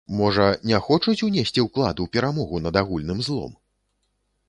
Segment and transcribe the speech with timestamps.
[0.19, 3.53] Можа, не хочуць унесці ўклад у перамогу над агульным злом?